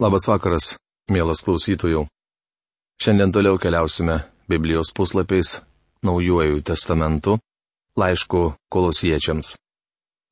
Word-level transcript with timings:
Labas 0.00 0.24
vakaras, 0.24 0.78
mielas 1.12 1.42
klausytojų. 1.44 2.06
Šiandien 3.04 3.34
toliau 3.36 3.58
keliausime 3.60 4.14
Biblijos 4.48 4.88
puslapiais 4.96 5.58
Naujuoju 6.00 6.62
testamentu, 6.64 7.34
laišku 8.00 8.40
kolosiečiams. 8.72 9.58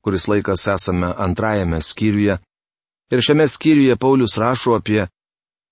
Kuris 0.01 0.25
laikas 0.25 0.63
esame 0.73 1.11
antrajame 1.25 1.83
skyriuje. 1.85 2.39
Ir 3.13 3.21
šiame 3.21 3.45
skyriuje 3.45 3.97
Paulius 4.01 4.39
rašo 4.41 4.73
apie 4.73 5.03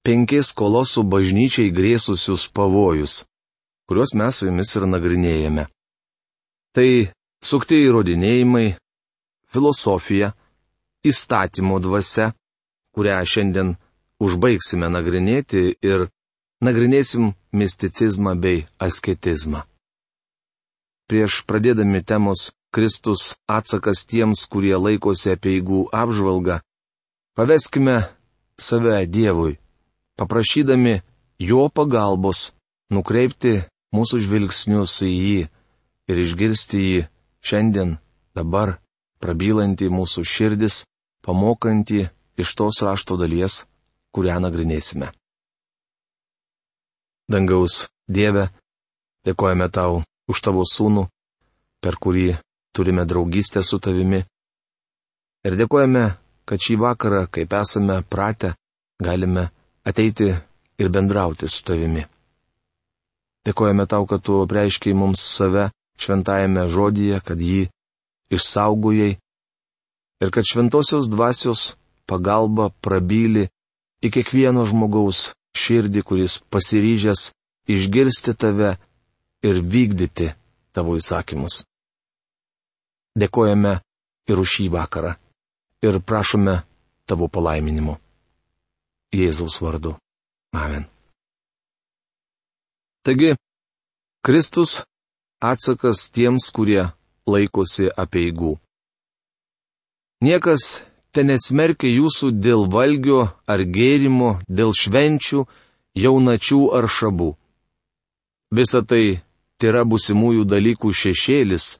penkis 0.05 0.53
kolosų 0.53 1.01
bažnyčiai 1.15 1.73
grėsusius 1.73 2.45
pavojus, 2.53 3.23
kuriuos 3.89 4.13
mes 4.13 4.37
su 4.37 4.45
jumis 4.51 4.75
ir 4.77 4.85
nagrinėjame. 4.93 5.65
Tai 6.77 6.89
sukti 7.41 7.81
įrodinėjimai, 7.89 8.77
filosofija, 9.49 10.35
įstatymo 11.01 11.81
dvasia, 11.81 12.29
kurią 12.93 13.25
šiandien 13.25 13.73
užbaigsime 14.23 14.89
nagrinėti 14.89 15.77
ir 15.81 16.07
nagrinėsim 16.63 17.33
misticizmą 17.53 18.35
bei 18.41 18.65
asketizmą. 18.81 19.63
Prieš 21.07 21.43
pradėdami 21.47 22.03
temos 22.03 22.51
Kristus 22.73 23.37
atsakas 23.47 24.03
tiems, 24.09 24.43
kurie 24.51 24.75
laikosi 24.75 25.31
apieigų 25.35 25.87
apžvalgą, 25.95 26.59
paveskime 27.37 28.01
save 28.59 29.05
Dievui, 29.07 29.57
paprašydami 30.19 31.01
Jo 31.39 31.67
pagalbos 31.69 32.51
nukreipti 32.89 33.59
mūsų 33.93 34.23
žvilgsnius 34.25 34.95
į 35.05 35.11
jį 35.13 35.41
ir 36.09 36.21
išgirsti 36.23 36.79
jį 36.81 37.01
šiandien, 37.45 37.91
dabar, 38.33 38.79
prabylantį 39.21 39.91
mūsų 39.93 40.25
širdis, 40.25 40.81
pamokantį 41.21 42.07
iš 42.41 42.55
tos 42.57 42.81
rašto 42.81 43.19
dalies, 43.21 43.67
kurią 44.17 44.39
nagrinėsime. 44.41 45.11
Dangaus 47.29 47.85
Dieve, 48.09 48.47
dėkojame 49.27 49.67
tau 49.69 50.01
už 50.31 50.41
tavo 50.41 50.63
sūnų, 50.65 51.03
per 51.83 51.99
kurį 52.01 52.31
turime 52.73 53.05
draugystę 53.05 53.61
su 53.61 53.77
tavimi. 53.77 54.23
Ir 55.45 55.57
dėkojame, 55.59 56.05
kad 56.49 56.63
šį 56.65 56.77
vakarą, 56.81 57.25
kaip 57.29 57.53
esame 57.59 57.99
pratę, 58.09 58.55
galime 59.03 59.51
ateiti 59.85 60.31
ir 60.81 60.89
bendrauti 60.89 61.49
su 61.51 61.61
tavimi. 61.67 62.07
Dėkojame 63.45 63.85
tau, 63.91 64.07
kad 64.09 64.25
tu 64.25 64.41
apreiškiai 64.41 64.97
mums 64.97 65.21
save 65.21 65.69
šventajame 66.01 66.65
žodyje, 66.73 67.21
kad 67.21 67.37
jį 67.43 67.67
išsaugojai 68.33 69.13
ir 70.23 70.33
kad 70.33 70.47
šventosios 70.47 71.07
dvasios 71.11 71.75
pagalba 72.09 72.71
prabyli 72.81 73.47
į 74.03 74.11
kiekvieno 74.13 74.65
žmogaus 74.69 75.31
širdį, 75.57 76.03
kuris 76.05 76.39
pasiryžęs 76.53 77.31
išgirsti 77.67 78.33
tave 78.37 78.75
ir 79.45 79.61
vykdyti 79.61 80.31
tavo 80.75 80.97
įsakymus. 80.99 81.63
Dėkojame 83.17 83.79
ir 84.29 84.41
už 84.43 84.49
šį 84.57 84.67
vakarą 84.75 85.15
ir 85.85 85.99
prašome 86.01 86.61
tavo 87.09 87.29
palaiminimo. 87.31 87.97
Jėzaus 89.13 89.61
vardu. 89.63 89.95
Amen. 90.53 90.85
Taigi, 93.07 93.35
Kristus 94.25 94.81
atsakas 95.39 96.09
tiems, 96.11 96.49
kurie 96.51 96.89
laikosi 97.27 97.87
apieigų. 98.03 98.57
Niekas 100.23 100.81
te 101.11 101.23
nesmerkia 101.23 101.89
jūsų 101.91 102.31
dėl 102.45 102.67
valgio 102.71 103.23
ar 103.47 103.63
gėrimo, 103.63 104.37
dėl 104.47 104.73
švenčių, 104.75 105.43
jaunačių 105.97 106.61
ar 106.77 106.87
šabų. 106.97 107.29
Visa 108.57 108.81
tai 108.85 109.19
yra 109.63 109.83
busimųjų 109.83 110.45
dalykų 110.47 110.93
šešėlis, 110.93 111.77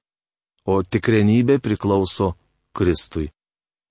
o 0.67 0.81
tikrenybė 0.83 1.59
priklauso 1.63 2.33
Kristui. 2.75 3.29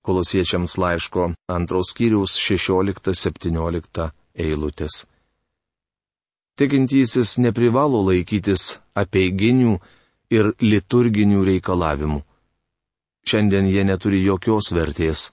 Kolosiečiams 0.05 0.77
laiško 0.79 1.31
antros 1.51 1.91
skyriaus 1.91 2.37
16-17 2.39 4.09
eilutės. 4.45 5.05
Tikintysis 6.57 7.37
neprivalo 7.43 7.99
laikytis 8.07 8.77
apieiginių 8.97 9.75
ir 10.33 10.53
liturginių 10.61 11.43
reikalavimų 11.51 12.21
šiandien 13.27 13.67
jie 13.67 13.83
neturi 13.83 14.23
jokios 14.23 14.71
vertės. 14.71 15.31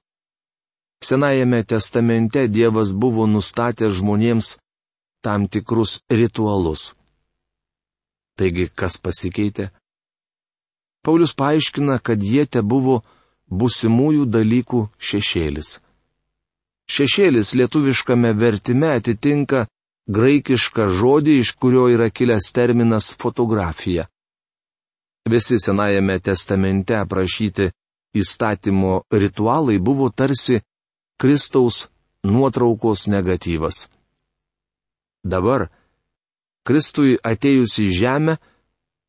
Senajame 1.04 1.62
testamente 1.64 2.46
Dievas 2.48 2.92
buvo 2.92 3.26
nustatęs 3.26 3.98
žmonėms 3.98 4.54
tam 5.24 5.48
tikrus 5.48 6.00
ritualus. 6.10 6.94
Taigi, 8.38 8.66
kas 8.74 8.96
pasikeitė? 8.98 9.68
Paulius 11.04 11.34
paaiškina, 11.36 11.98
kad 12.00 12.22
jie 12.22 12.46
te 12.46 12.62
buvo 12.62 13.02
busimųjų 13.60 14.24
dalykų 14.36 14.80
šešėlis. 14.98 15.78
Šešėlis 16.94 17.52
lietuviškame 17.60 18.32
vertime 18.40 18.90
atitinka 18.96 19.66
graikišką 20.08 20.88
žodį, 20.98 21.38
iš 21.44 21.54
kurio 21.60 21.86
yra 21.92 22.10
kilęs 22.10 22.50
terminas 22.56 23.12
fotografija. 23.20 24.08
Visi 25.28 25.56
Senajame 25.60 26.18
testamente 26.20 26.96
aprašyti 26.96 27.70
įstatymo 28.20 28.92
ritualai 29.10 29.78
buvo 29.78 30.10
tarsi 30.10 30.60
Kristaus 31.20 31.88
nuotraukos 32.24 33.06
negatyvas. 33.14 33.88
Dabar, 35.24 35.68
Kristui 36.64 37.18
atėjus 37.32 37.78
į 37.84 37.88
žemę, 38.00 38.38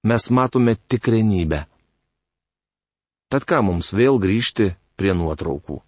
mes 0.09 0.29
matome 0.31 0.75
tikrenybę. 0.75 1.63
Tad 3.31 3.47
ką 3.49 3.61
mums 3.67 3.93
vėl 3.95 4.19
grįžti 4.21 4.73
prie 4.99 5.15
nuotraukų? 5.17 5.79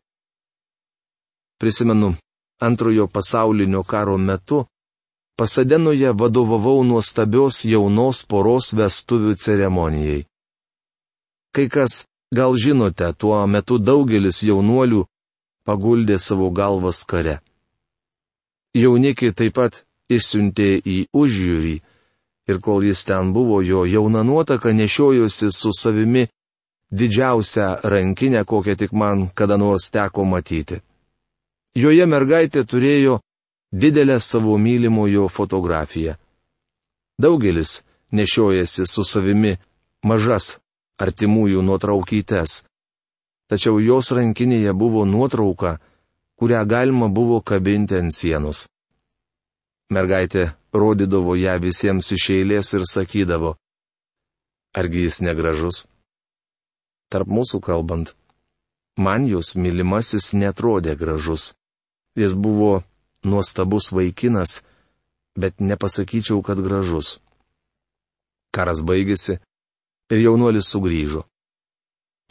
Prisimenu, 1.61 2.15
antrojo 2.61 3.07
pasaulinio 3.11 3.83
karo 3.83 4.17
metu 4.17 4.65
Pasadenoje 5.37 6.11
vadovavau 6.17 6.81
nuostabios 6.83 7.59
jaunos 7.69 8.23
poros 8.25 8.71
vestuvių 8.73 9.35
ceremonijai. 9.37 10.23
Kai 11.53 11.65
kas 11.69 12.06
Gal 12.35 12.55
žinote, 12.59 13.13
tuo 13.17 13.39
metu 13.47 13.77
daugelis 13.79 14.41
jaunuolių 14.43 15.05
paguldė 15.67 16.17
savo 16.19 16.49
galvas 16.51 17.03
kare. 17.07 17.39
Jaunikiai 18.75 19.33
taip 19.33 19.55
pat 19.55 19.83
išsiuntė 20.11 20.67
į 20.83 20.97
užjūrį 21.15 21.75
ir 22.51 22.59
kol 22.63 22.83
jis 22.83 23.05
ten 23.07 23.31
buvo, 23.35 23.61
jo 23.63 23.85
jauna 23.87 24.23
nuotaka 24.23 24.73
nešiojosi 24.75 25.51
su 25.51 25.71
savimi 25.71 26.27
didžiausią 26.91 27.67
rankinę, 27.83 28.43
kokią 28.43 28.75
tik 28.75 28.91
man 28.91 29.29
kada 29.33 29.57
nors 29.57 29.91
teko 29.91 30.23
matyti. 30.23 30.81
Joje 31.75 32.05
mergaitė 32.05 32.63
turėjo 32.63 33.19
didelę 33.71 34.19
savo 34.19 34.57
mylimojo 34.57 35.27
fotografiją. 35.29 36.15
Daugelis 37.19 37.83
nešiojasi 38.11 38.85
su 38.85 39.03
savimi 39.03 39.57
mažas 40.03 40.57
artimųjų 41.01 41.61
nuotraukytes. 41.65 42.63
Tačiau 43.47 43.79
jos 43.79 44.11
rankinėje 44.11 44.73
buvo 44.73 45.05
nuotrauka, 45.05 45.77
kurią 46.37 46.65
galima 46.67 47.07
buvo 47.07 47.39
kabinti 47.41 47.95
ant 47.97 48.13
sienos. 48.13 48.65
Mergaitė 49.93 50.51
rodydavo 50.73 51.37
ją 51.39 51.55
visiems 51.63 52.11
iš 52.11 52.29
eilės 52.35 52.73
ir 52.75 52.83
sakydavo, 52.91 53.55
argi 54.75 55.05
jis 55.05 55.21
negražus? 55.23 55.85
Tarp 57.07 57.31
mūsų 57.31 57.61
kalbant, 57.63 58.11
man 58.99 59.25
jos 59.25 59.55
mylimasis 59.55 60.33
netrodė 60.35 60.97
gražus. 60.99 61.53
Jis 62.17 62.33
buvo 62.33 62.81
nuostabus 63.23 63.93
vaikinas, 63.95 64.61
bet 65.37 65.61
nepasakyčiau, 65.61 66.41
kad 66.43 66.59
gražus. 66.65 67.19
Karas 68.51 68.81
baigėsi, 68.81 69.37
ir 70.11 70.23
jaunuolis 70.23 70.69
sugrįžo. 70.71 71.23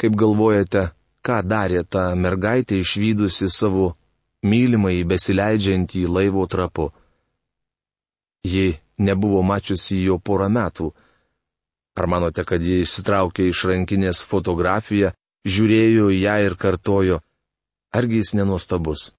Kaip 0.00 0.17
galvojate, 0.20 0.90
ką 1.25 1.40
darė 1.43 1.82
ta 1.84 2.08
mergaitė 2.14 2.81
išvykusi 2.82 3.49
savo 3.52 3.94
mylimai 4.44 5.05
besileidžiantį 5.08 6.06
laivo 6.08 6.46
trapu? 6.46 6.90
Ji 8.44 8.76
nebuvo 8.99 9.43
mačiusi 9.43 10.02
jo 10.05 10.19
porą 10.19 10.49
metų. 10.52 10.93
Ar 11.96 12.06
manote, 12.12 12.44
kad 12.44 12.62
ji 12.62 12.82
išsitraukė 12.84 13.49
iš 13.49 13.64
rankinės 13.70 14.20
fotografiją, 14.29 15.14
žiūrėjo 15.49 16.11
į 16.12 16.19
ją 16.20 16.34
ir 16.44 16.56
kartojo, 16.61 17.22
argi 17.96 18.20
jis 18.20 18.34
nenuostabus? 18.37 19.12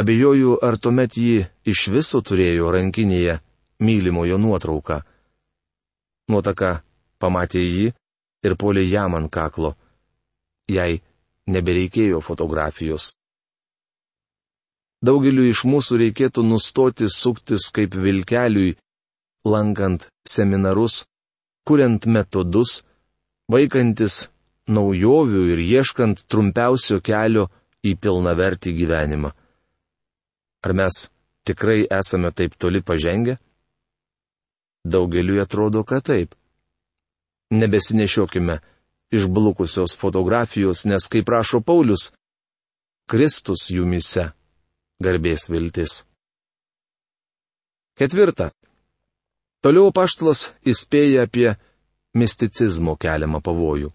Abejoju, 0.00 0.56
ar 0.64 0.78
tuomet 0.80 1.18
ji 1.20 1.44
iš 1.68 1.88
viso 1.92 2.22
turėjo 2.24 2.70
rankinėje 2.72 3.36
mylimojo 3.84 4.38
nuotrauką. 4.40 5.02
Nuotaka 6.32 6.70
pamatė 7.22 7.62
jį 7.62 7.88
ir 8.46 8.58
polė 8.58 8.84
jam 8.88 9.14
ant 9.18 9.30
kaklo. 9.32 9.74
Jai 10.70 11.00
nebereikėjo 11.46 12.20
fotografijos. 12.22 13.12
Daugeliu 15.02 15.48
iš 15.50 15.64
mūsų 15.66 15.98
reikėtų 16.04 16.44
nustoti 16.46 17.08
suktis 17.10 17.66
kaip 17.74 17.96
vilkeliui, 17.98 18.76
lankant 19.44 20.06
seminarus, 20.28 21.02
kuriant 21.66 22.06
metodus, 22.06 22.82
vaikantis 23.50 24.28
naujovių 24.70 25.42
ir 25.54 25.62
ieškant 25.64 26.22
trumpiausio 26.30 27.00
kelio 27.02 27.48
į 27.82 27.96
pilnavertį 27.98 28.76
gyvenimą. 28.78 29.32
Ar 30.62 30.72
mes 30.78 31.08
tikrai 31.42 31.82
esame 31.90 32.30
taip 32.30 32.54
toli 32.54 32.82
pažengę? 32.82 33.40
Daugeliu 34.86 35.42
atrodo, 35.42 35.82
kad 35.82 36.06
taip. 36.06 36.34
Nebesinešiokime 37.52 38.58
išblukusios 39.12 39.96
fotografijos, 40.00 40.86
nes, 40.88 41.08
kaip 41.12 41.26
prašo 41.28 41.60
Paulius, 41.60 42.10
Kristus 43.10 43.68
jumise 43.70 44.30
garbės 45.02 45.50
viltis. 45.52 46.02
Ketvirta. 47.98 48.50
Toliau 49.62 49.92
paštalas 49.94 50.52
įspėja 50.66 51.26
apie 51.28 51.52
misticizmo 52.18 52.96
keliamą 52.96 53.42
pavojų. 53.44 53.92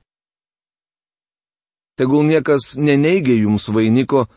Tegul 1.97 2.27
niekas 2.29 2.75
neneigia 2.77 3.33
jums 3.41 3.71
vainiko, 3.73 4.27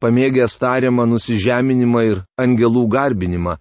pamėgęs 0.00 0.56
tariamą 0.62 1.04
nusižeminimą 1.10 2.00
ir 2.08 2.22
angelų 2.40 2.86
garbinimą, 2.88 3.58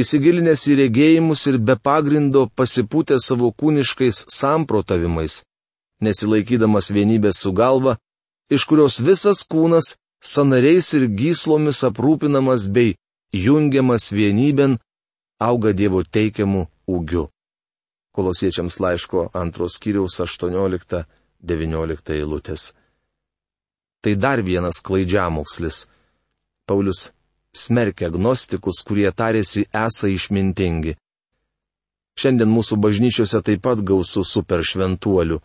įsigilinęs 0.00 0.66
į 0.72 0.76
regėjimus 0.82 1.46
ir 1.50 1.58
be 1.58 1.76
pagrindo 1.78 2.46
pasipūtę 2.58 3.18
savo 3.22 3.50
kūniškais 3.54 4.24
samprotavimais, 4.34 5.42
nesilaikydamas 6.02 6.90
vienybės 6.94 7.42
su 7.44 7.52
galva, 7.54 7.96
iš 8.50 8.66
kurios 8.70 8.98
visas 9.00 9.44
kūnas 9.46 9.94
sanariais 10.24 10.90
ir 10.98 11.06
gyslomis 11.20 11.84
aprūpinamas 11.86 12.66
bei 12.74 12.96
jungiamas 13.34 14.10
vienybėn, 14.14 14.78
auga 15.40 15.72
Dievo 15.72 16.02
teikiamų 16.02 16.66
ūgių. 16.90 17.28
Kolosiečiams 18.14 18.78
laiško 18.78 19.28
antros 19.34 19.78
kiriaus 19.82 20.20
18-19 20.22 22.14
eilutės. 22.14 22.72
Tai 24.02 24.14
dar 24.14 24.42
vienas 24.46 24.78
klaidžiamokslis. 24.84 25.86
Paulius 26.68 27.10
smerkia 27.54 28.10
agnostikus, 28.10 28.82
kurie 28.86 29.10
tarėsi 29.12 29.66
esą 29.70 30.10
išmintingi. 30.12 30.96
Šiandien 32.18 32.50
mūsų 32.50 32.78
bažnyčiose 32.78 33.40
taip 33.42 33.64
pat 33.66 33.82
gausu 33.82 34.22
superšventuolių. 34.26 35.40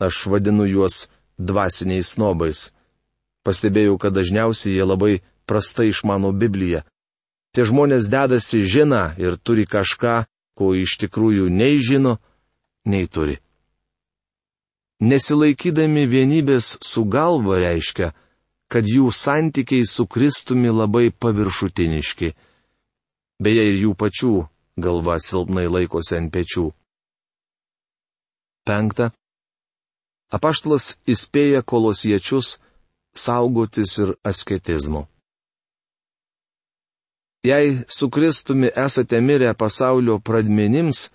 Aš 0.00 0.26
vadinu 0.32 0.64
juos 0.68 1.08
dvasiniais 1.36 2.14
snobais. 2.16 2.70
Pastebėjau, 3.44 3.98
kad 4.00 4.16
dažniausiai 4.16 4.76
jie 4.78 4.86
labai 4.86 5.20
prastai 5.48 5.90
išmano 5.92 6.32
Bibliją. 6.32 6.84
Tie 7.52 7.66
žmonės 7.66 8.08
dedasi 8.12 8.62
žina 8.64 9.14
ir 9.18 9.36
turi 9.36 9.66
kažką, 9.66 10.24
ko 10.56 10.72
iš 10.76 10.96
tikrųjų 11.02 11.48
nei 11.50 11.80
žino, 11.82 12.18
nei 12.86 13.08
turi. 13.08 13.40
Nesilaikydami 15.00 16.04
vienybės 16.06 16.76
su 16.84 17.04
galva 17.08 17.56
reiškia, 17.58 18.12
kad 18.70 18.86
jų 18.86 19.10
santykiai 19.10 19.84
su 19.88 20.06
Kristumi 20.06 20.70
labai 20.70 21.10
paviršutiniški. 21.10 22.32
Beje, 23.42 23.64
ir 23.70 23.76
jų 23.84 23.94
pačių 23.98 24.34
galva 24.78 25.18
silpnai 25.18 25.66
laikosi 25.66 26.16
ant 26.18 26.30
pečių. 26.34 26.70
Penkta. 28.68 29.10
Apaštalas 30.30 30.94
įspėja 31.10 31.64
kolosiečius 31.66 32.58
saugotis 33.16 33.96
ir 33.98 34.14
asketizmu. 34.22 35.08
Jei 37.42 37.80
su 37.88 38.10
Kristumi 38.12 38.68
esate 38.76 39.18
mirę 39.20 39.54
pasaulio 39.56 40.18
pradmenims, 40.20 41.08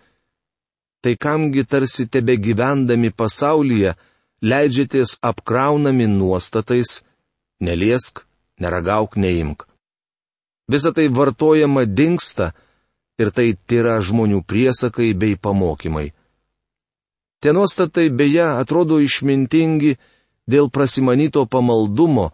tai 1.01 1.13
kamgi 1.15 1.63
tarsi 1.63 2.07
tebe 2.09 2.35
gyvendami 2.41 3.11
pasaulyje 3.13 3.93
leidžiatės 4.41 5.19
apkraunami 5.21 6.07
nuostatais, 6.09 7.05
neliesk, 7.61 8.25
neragauk, 8.59 9.15
neimk. 9.15 9.65
Visa 10.71 10.91
tai 10.91 11.07
vartojama 11.09 11.85
dinksta 11.85 12.53
ir 13.21 13.31
tai 13.31 13.53
yra 13.71 13.99
žmonių 14.01 14.41
priesakai 14.43 15.13
bei 15.13 15.35
pamokymai. 15.37 16.13
Tie 17.41 17.51
nuostatai 17.53 18.09
beje 18.09 18.43
atrodo 18.43 18.99
išmintingi 18.99 19.97
dėl 20.49 20.69
prasimanyto 20.73 21.45
pamaldumo, 21.45 22.31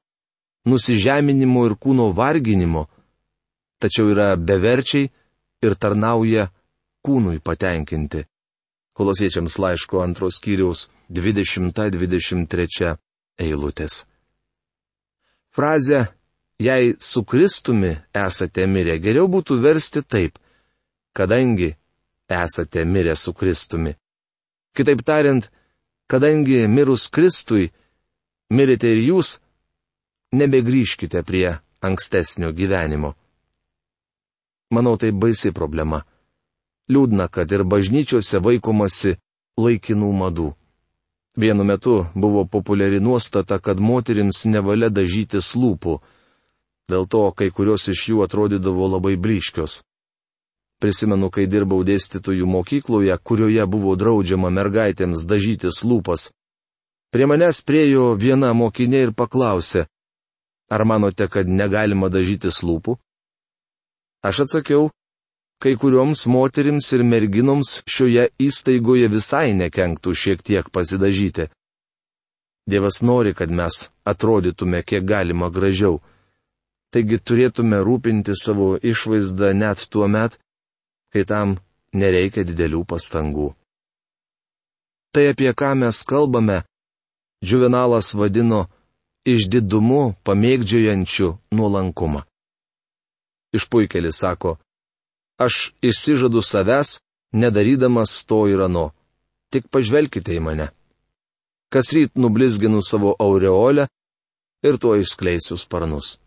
nusižeminimo 0.65 1.65
ir 1.67 1.75
kūno 1.75 2.13
varginimo, 2.15 2.87
tačiau 3.81 4.11
yra 4.13 4.35
beverčiai 4.37 5.09
ir 5.65 5.75
tarnauja 5.75 6.47
kūnui 7.05 7.41
patenkinti. 7.43 8.25
Kolosiečiams 8.95 9.57
laiško 9.57 10.01
antros 10.03 10.39
kiriaus 10.43 10.89
20-23 11.09 12.95
eilutės. 13.39 14.05
Frazę 15.51 16.07
jei 16.59 16.95
su 16.99 17.23
Kristumi 17.23 17.95
esate 18.13 18.67
mirę, 18.67 18.97
geriau 19.03 19.27
būtų 19.27 19.57
versti 19.63 20.03
taip, 20.03 20.37
kadangi 21.17 21.73
esate 22.29 22.85
mirę 22.85 23.15
su 23.15 23.33
Kristumi. 23.33 23.95
Kitaip 24.75 25.01
tariant, 25.03 25.49
kadangi 26.07 26.67
mirus 26.67 27.09
Kristui, 27.09 27.71
mirėte 28.53 28.93
ir 28.93 29.01
jūs, 29.09 29.39
nebegrįžkite 30.31 31.23
prie 31.27 31.49
ankstesnio 31.81 32.53
gyvenimo. 32.55 33.15
Manau, 34.71 34.95
tai 34.95 35.11
baisi 35.11 35.51
problema. 35.51 36.05
Liūdna, 36.91 37.27
kad 37.27 37.51
ir 37.51 37.65
bažnyčiose 37.67 38.39
vaikomasi 38.39 39.17
laikinų 39.59 40.11
madų. 40.21 40.49
Vienu 41.37 41.63
metu 41.63 42.05
buvo 42.15 42.45
populiari 42.45 42.99
nuostata, 42.99 43.59
kad 43.59 43.79
moterims 43.79 44.43
nevalia 44.45 44.89
dažytis 44.89 45.55
lūpų. 45.55 45.99
Dėl 46.91 47.07
to 47.07 47.23
kai 47.31 47.47
kurios 47.55 47.87
iš 47.87 48.09
jų 48.09 48.25
atrodydavo 48.25 48.89
labai 48.91 49.15
blyškios. 49.15 49.79
Prisimenu, 50.81 51.29
kai 51.29 51.45
dirbau 51.47 51.85
dėstytojų 51.87 52.45
mokykloje, 52.49 53.15
kurioje 53.23 53.65
buvo 53.69 53.95
draudžiama 53.95 54.49
mergaitėms 54.49 55.23
dažytis 55.29 55.83
lūpas. 55.87 56.31
Prie 57.13 57.27
manęs 57.29 57.61
priejo 57.63 58.15
viena 58.19 58.51
mokinė 58.57 59.05
ir 59.05 59.11
paklausė, 59.15 59.85
ar 60.71 60.83
manote, 60.83 61.27
kad 61.27 61.47
negalima 61.47 62.09
dažytis 62.09 62.63
lūpų? 62.63 62.97
Aš 64.23 64.43
atsakiau, 64.47 64.89
kai 65.61 65.75
kurioms 65.81 66.25
moterims 66.25 66.87
ir 66.95 67.03
merginoms 67.05 67.69
šioje 67.93 68.23
įstaigoje 68.47 69.07
visai 69.13 69.51
nekenktų 69.53 70.13
šiek 70.21 70.41
tiek 70.47 70.69
pasidažyti. 70.73 71.45
Dievas 72.69 73.01
nori, 73.05 73.33
kad 73.37 73.53
mes 73.59 73.89
atrodytume 74.11 74.81
kiek 74.83 75.05
galima 75.05 75.49
gražiau. 75.53 75.99
Taigi 76.91 77.19
turėtume 77.27 77.79
rūpinti 77.85 78.33
savo 78.43 78.73
išvaizdą 78.91 79.53
net 79.61 79.85
tuo 79.91 80.07
met, 80.15 80.39
kai 81.13 81.23
tam 81.29 81.55
nereikia 81.93 82.43
didelių 82.47 82.81
pastangų. 82.91 83.51
Tai 85.13 85.23
apie 85.31 85.53
ką 85.53 85.71
mes 85.83 86.01
kalbame, 86.07 86.61
Džiuvenalas 87.45 88.13
vadino 88.13 88.65
išdidumu 89.25 90.01
pamėgdžiojančiu 90.25 91.31
nuolankumą. 91.57 92.21
Išpuikelis 93.57 94.19
sako, 94.21 94.57
aš 95.45 95.73
išsižadu 95.81 96.41
savęs, 96.41 96.99
nedarydamas 97.31 98.25
to 98.25 98.47
ir 98.47 98.61
ano. 98.67 98.91
Tik 99.51 99.67
pažvelkite 99.73 100.35
į 100.37 100.41
mane. 100.47 100.67
Kas 101.71 101.91
ryt 101.95 102.15
nublizginu 102.15 102.81
savo 102.83 103.15
aureolę 103.19 103.87
ir 104.63 104.77
tuo 104.77 104.95
išskleisiu 104.99 105.57
sparnus. 105.57 106.19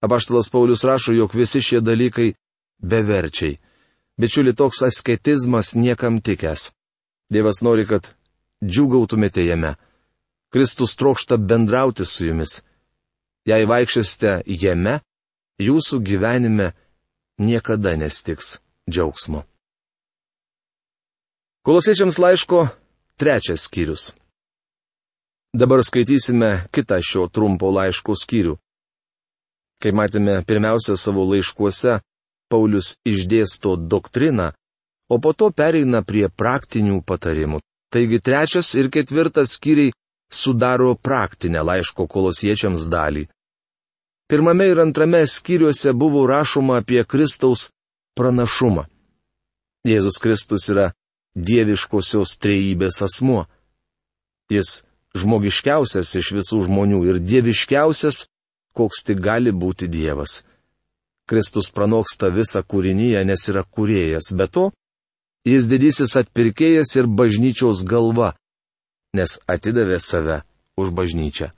Apaštalas 0.00 0.48
Paulius 0.48 0.84
rašo, 0.84 1.12
jog 1.12 1.34
visi 1.34 1.60
šie 1.60 1.80
dalykai 1.80 2.34
beverčiai. 2.78 3.58
Bičiuli 4.18 4.54
toks 4.54 4.82
asketizmas 4.82 5.74
niekam 5.74 6.20
tikęs. 6.20 6.72
Dievas 7.30 7.62
nori, 7.62 7.86
kad 7.86 8.14
džiugautumėte 8.64 9.44
jame. 9.46 9.74
Kristus 10.50 10.96
trokšta 10.96 11.36
bendrauti 11.36 12.04
su 12.04 12.26
jumis. 12.26 12.62
Jei 13.46 13.66
vaikščiosite 13.66 14.42
jame, 14.46 15.00
jūsų 15.60 16.00
gyvenime 16.02 16.72
niekada 17.38 17.96
nestiks 17.96 18.58
džiaugsmo. 18.90 19.42
Kolosiečiams 21.62 22.18
laiško 22.18 22.68
trečias 23.16 23.66
skyrius. 23.66 24.12
Dabar 25.52 25.80
skaitysime 25.84 26.68
kitą 26.72 27.00
šio 27.02 27.28
trumpo 27.28 27.70
laiško 27.72 28.14
skyrių. 28.16 28.54
Kai 29.82 29.92
matėme 29.94 30.42
pirmiausia 30.44 30.96
savo 30.96 31.24
laiškuose, 31.30 32.00
Paulius 32.48 32.96
išdėsto 33.04 33.76
doktriną, 33.76 34.52
o 35.12 35.18
po 35.20 35.32
to 35.32 35.50
pereina 35.52 36.02
prie 36.02 36.28
praktinių 36.28 37.02
patarimų. 37.04 37.60
Taigi 37.92 38.20
trečias 38.20 38.74
ir 38.74 38.90
ketvirtas 38.92 39.56
skyriai 39.56 39.92
sudaro 40.32 40.94
praktinę 40.94 41.62
laiško 41.64 42.06
kolosiečiams 42.08 42.88
dalį. 42.92 43.26
Pirmame 44.28 44.66
ir 44.68 44.78
antrame 44.78 45.26
skyriuose 45.26 45.92
buvo 45.92 46.26
rašoma 46.26 46.76
apie 46.82 47.04
Kristaus 47.04 47.70
pranašumą. 48.16 48.84
Jėzus 49.88 50.18
Kristus 50.20 50.68
yra 50.72 50.90
dieviškosios 51.34 52.34
trejybės 52.42 53.00
asmuo. 53.06 53.46
Jis 54.52 54.82
žmogiškiausias 55.16 56.12
iš 56.20 56.32
visų 56.36 56.60
žmonių 56.66 57.00
ir 57.08 57.20
dieviškiausias, 57.24 58.26
koks 58.76 59.04
tik 59.06 59.22
gali 59.24 59.52
būti 59.52 59.88
Dievas. 59.88 60.42
Kristus 61.28 61.70
pranoksta 61.72 62.28
visą 62.32 62.62
kūrinyje, 62.64 63.24
nes 63.24 63.48
yra 63.52 63.64
kuriejas, 63.64 64.32
be 64.32 64.46
to, 64.48 64.68
jis 65.48 65.68
didysis 65.68 66.16
atpirkėjas 66.20 66.94
ir 67.00 67.08
bažnyčios 67.08 67.84
galva, 67.84 68.34
nes 69.16 69.38
atidavė 69.48 70.00
save 70.00 70.42
už 70.80 70.92
bažnyčią. 70.96 71.50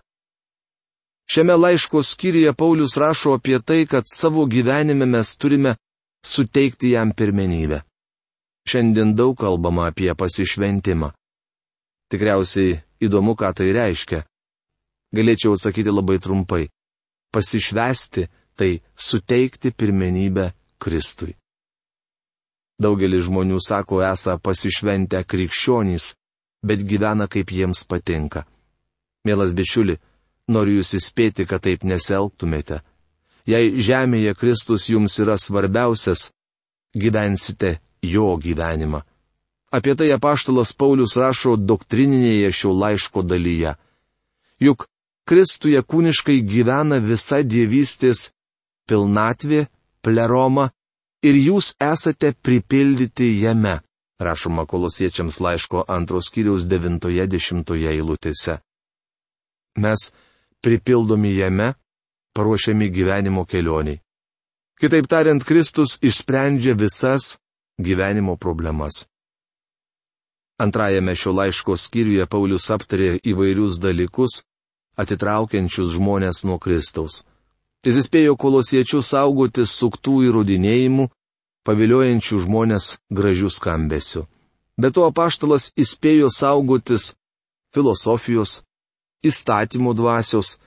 Šiame 1.31 1.55
laiško 1.55 2.03
skyriuje 2.03 2.53
Paulius 2.59 2.97
rašo 2.97 3.33
apie 3.39 3.59
tai, 3.63 3.87
kad 3.87 4.05
savo 4.15 4.47
gyvenime 4.47 5.07
mes 5.07 5.37
turime 5.39 5.77
suteikti 6.27 6.91
jam 6.91 7.13
pirmenybę. 7.15 7.81
Šiandien 8.69 9.15
daug 9.15 9.37
kalbama 9.39 9.87
apie 9.91 10.11
pasišventimą. 10.15 11.13
Tikriausiai 12.11 12.81
įdomu, 13.07 13.37
ką 13.39 13.53
tai 13.57 13.71
reiškia. 13.79 14.25
Galėčiau 15.15 15.55
atsakyti 15.55 15.95
labai 15.95 16.19
trumpai. 16.19 16.65
Pasišvesti 17.35 18.27
tai 18.59 18.73
suteikti 18.99 19.71
pirmenybę 19.71 20.51
Kristui. 20.83 21.37
Daugelis 22.83 23.29
žmonių 23.29 23.59
sako 23.63 24.03
esą 24.03 24.35
pasišventę 24.43 25.23
krikščionys, 25.31 26.15
bet 26.67 26.83
gyvena 26.91 27.31
kaip 27.31 27.53
jiems 27.55 27.85
patinka. 27.87 28.43
Mielas 29.25 29.53
bičiuli, 29.53 29.99
noriu 30.53 30.81
jūs 30.81 30.95
įspėti, 30.99 31.47
kad 31.49 31.65
taip 31.67 31.87
neselgtumėte. 31.87 32.81
Jei 33.49 33.73
žemėje 33.83 34.35
Kristus 34.39 34.89
jums 34.91 35.17
yra 35.23 35.39
svarbiausias, 35.41 36.31
gyvensite 36.95 37.79
jo 38.03 38.37
gyvenimą. 38.37 39.03
Apie 39.71 39.95
tai 39.95 40.11
apaštalas 40.11 40.73
Paulius 40.75 41.15
rašo 41.17 41.55
doktrininėje 41.57 42.51
šio 42.53 42.73
laiško 42.75 43.23
dalyje. 43.23 43.77
Juk 44.61 44.87
Kristuje 45.31 45.79
kūniškai 45.87 46.41
gyvena 46.43 46.97
visa 46.99 47.39
dievystės 47.47 48.33
pilnatvė, 48.91 49.69
pleroma 50.03 50.71
ir 51.23 51.37
jūs 51.39 51.77
esate 51.79 52.33
pripildyti 52.35 53.29
jame, 53.39 53.77
rašoma 54.19 54.65
kolosiečiams 54.67 55.39
laiško 55.45 55.85
antros 55.87 56.33
kiriaus 56.35 56.67
90 56.67 57.77
eilutėse. 57.93 58.59
Mes 59.79 60.11
pripildomi 60.63 61.35
jame, 61.37 61.75
paruošiami 62.35 62.91
gyvenimo 62.91 63.45
kelioniai. 63.45 64.01
Kitaip 64.81 65.07
tariant, 65.13 65.45
Kristus 65.45 65.99
išsprendžia 66.03 66.75
visas 66.75 67.37
gyvenimo 67.79 68.37
problemas. 68.37 69.07
Antrajame 70.61 71.15
šio 71.17 71.33
laiško 71.33 71.77
skyriuje 71.77 72.27
Paulius 72.27 72.71
aptarė 72.71 73.19
įvairius 73.25 73.81
dalykus, 73.81 74.43
atitraukiančius 74.97 75.95
žmonės 75.97 76.45
nuo 76.45 76.59
Kristaus. 76.61 77.25
Jis 77.85 78.03
įspėjo 78.03 78.37
kolosiečius 78.37 79.13
saugoti 79.15 79.65
suktų 79.65 80.19
įrodinėjimų, 80.29 81.09
paviliojančių 81.65 82.41
žmonės 82.45 82.97
gražių 83.09 83.49
skambesių. 83.53 84.27
Be 84.81 84.91
to 84.93 85.05
apaštalas 85.09 85.71
įspėjo 85.77 86.29
saugotis 86.33 87.15
filosofijos, 87.73 88.61
įstatymų 89.27 89.95
dvasios, 89.99 90.59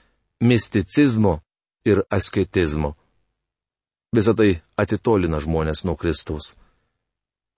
misticizmo 0.42 1.40
ir 1.86 2.04
asketizmo. 2.10 2.94
Visą 4.14 4.36
tai 4.38 4.50
atitolina 4.78 5.40
žmonės 5.42 5.84
nuo 5.88 5.96
Kristaus. 5.98 6.54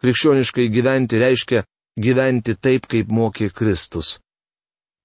Krikščioniškai 0.02 0.70
gyventi 0.72 1.20
reiškia 1.20 1.66
gyventi 2.00 2.56
taip, 2.56 2.88
kaip 2.88 3.12
mokė 3.12 3.50
Kristus. 3.52 4.20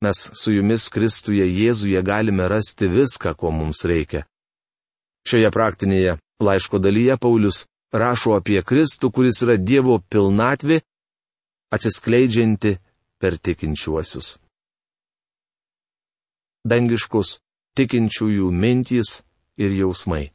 Mes 0.00 0.18
su 0.32 0.54
jumis 0.54 0.88
Kristuje 0.88 1.44
Jėzuje 1.44 2.00
galime 2.02 2.49
rasti 2.49 2.88
viską, 2.88 3.35
ko 3.37 3.50
mums 3.52 3.85
reikia. 3.85 4.25
Šioje 5.28 5.50
praktinėje 5.52 6.16
laiško 6.40 6.80
dalyje 6.80 7.18
Paulius 7.20 7.66
rašo 7.92 8.32
apie 8.38 8.62
Kristų, 8.64 9.11
kuris 9.12 9.42
yra 9.44 9.59
Dievo 9.59 9.99
pilnatvė, 10.11 10.80
atsiskleidžianti 11.75 12.78
per 13.20 13.37
tikinčiuosius. 13.37 14.38
Dangiškus 16.64 17.38
tikinčiųjų 17.76 18.50
mintys 18.52 19.21
ir 19.57 19.73
jausmai. 19.76 20.31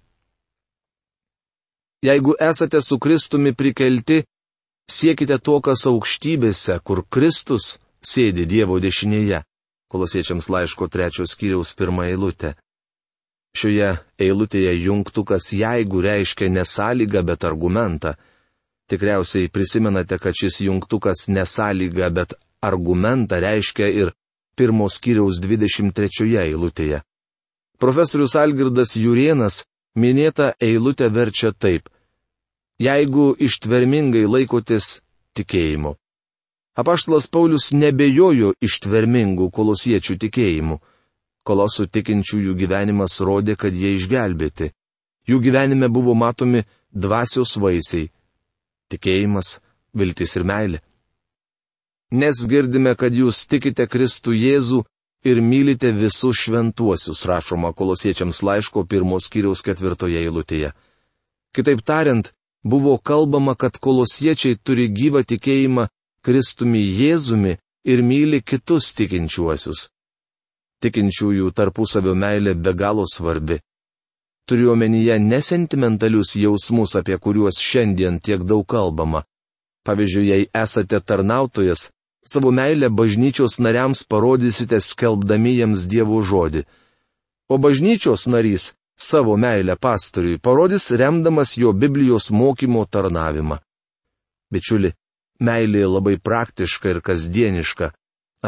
Jeigu 2.06 2.36
esate 2.42 2.82
su 2.82 3.00
Kristumi 3.02 3.54
prikelti, 3.54 4.24
Siekite 4.86 5.40
to, 5.42 5.58
kas 5.66 5.88
aukštybėse, 5.90 6.78
kur 6.86 7.02
Kristus 7.10 7.80
sėdi 8.06 8.46
Dievo 8.46 8.78
dešinėje. 8.78 9.42
Kolosiečiams 9.90 10.50
laiško 10.54 10.88
trečios 10.94 11.34
skyriaus 11.34 11.74
pirmą 11.74 12.06
eilutę. 12.12 12.54
Šioje 13.58 13.96
eilutėje 14.22 14.76
jungtukas 14.84 15.50
jeigu 15.58 16.04
reiškia 16.06 16.52
nesąlygą, 16.54 17.24
bet 17.26 17.48
argumentą. 17.50 18.14
Tikriausiai 18.92 19.50
prisimenate, 19.50 20.20
kad 20.22 20.38
šis 20.38 20.60
jungtukas 20.68 21.26
nesąlygą, 21.34 22.12
bet 22.14 22.36
argumentą 22.62 23.40
reiškia 23.42 23.90
ir 23.90 24.14
pirmos 24.56 25.00
skyriaus 25.00 25.42
23 25.44 26.38
eilutėje. 26.46 27.02
Profesorius 27.80 28.36
Algirdas 28.40 28.96
Jurienas 28.96 29.64
minėtą 30.00 30.54
eilutę 30.64 31.10
verčia 31.12 31.52
taip 31.52 31.90
jeigu 32.82 33.36
ištvermingai 33.40 34.26
laikotės 34.28 35.00
tikėjimu. 35.36 35.96
Apaštalas 36.76 37.28
Paulius 37.32 37.72
nebejojo 37.72 38.52
ištvermingų 38.60 39.48
kolosiečių 39.52 40.18
tikėjimu. 40.26 40.80
Kolosų 41.46 41.86
tikinčiųjų 41.94 42.56
gyvenimas 42.58 43.22
rodė, 43.22 43.56
kad 43.56 43.74
jie 43.74 43.94
išgelbėti. 43.96 44.74
Jų 45.30 45.40
gyvenime 45.40 45.88
buvo 45.88 46.16
matomi 46.16 46.66
dvasios 46.92 47.56
vaisiai- 47.56 48.10
tikėjimas, 48.92 49.60
viltis 49.94 50.36
ir 50.36 50.44
meilė. 50.44 50.82
Nes 52.12 52.46
girdime, 52.48 52.94
kad 52.96 53.14
jūs 53.14 53.46
tikite 53.50 53.88
Kristų 53.90 54.36
Jėzų 54.38 54.84
ir 55.26 55.42
mylite 55.42 55.90
visus 55.92 56.38
šventuosius, 56.46 57.26
rašoma 57.26 57.74
kolosiečiams 57.74 58.44
laiško 58.46 58.86
pirmos 58.86 59.30
kiriaus 59.34 59.66
ketvirtoje 59.66 60.22
eilutėje. 60.22 60.72
Kitaip 61.56 61.82
tariant, 61.82 62.30
buvo 62.64 62.98
kalbama, 62.98 63.56
kad 63.56 63.80
kolosiečiai 63.82 64.60
turi 64.64 64.86
gyvą 64.90 65.26
tikėjimą 65.26 65.88
Kristumi 66.26 66.84
Jėzumi 66.84 67.58
ir 67.86 68.02
myli 68.02 68.42
kitus 68.42 68.94
tikinčiuosius. 68.98 69.90
Tikinčiųjų 70.82 71.52
tarpusavio 71.58 72.14
meilė 72.14 72.54
be 72.54 72.74
galo 72.74 73.06
svarbi. 73.10 73.60
Turiu 74.46 74.72
omenyje 74.76 75.18
nesentimentalius 75.20 76.36
jausmus, 76.38 76.94
apie 77.00 77.18
kuriuos 77.18 77.58
šiandien 77.62 78.20
tiek 78.22 78.44
daug 78.46 78.66
kalbama. 78.70 79.24
Pavyzdžiui, 79.86 80.28
jei 80.30 80.48
esate 80.64 81.00
tarnautojas, 81.00 81.92
savo 82.26 82.52
meilę 82.52 82.90
bažnyčios 82.90 83.60
nariams 83.62 84.02
parodysite 84.04 84.80
skelbdami 84.82 85.54
jiems 85.60 85.86
Dievo 85.92 86.22
žodį. 86.26 86.66
O 87.54 87.58
bažnyčios 87.62 88.26
narys 88.26 88.74
savo 88.98 89.38
meilę 89.38 89.76
pastoriui 89.78 90.42
parodys 90.42 90.90
remdamas 90.92 91.58
jo 91.58 91.74
Biblijos 91.74 92.32
mokymo 92.32 92.86
tarnavimą. 92.86 93.60
Bičiuli, 94.52 94.94
meilė 95.40 95.86
labai 95.86 96.16
praktiška 96.18 96.90
ir 96.96 97.02
kasdieniška, 97.06 97.92